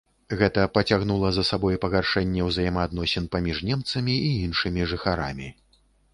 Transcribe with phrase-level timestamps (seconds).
[0.37, 5.47] Гэта пацягнула за сабой пагаршэнне ўзаемаадносін паміж немцамі і іншымі жыхарамі.